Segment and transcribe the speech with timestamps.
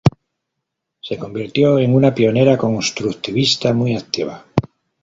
[1.01, 4.43] Se convirtió en una pionera constructivista muy activa.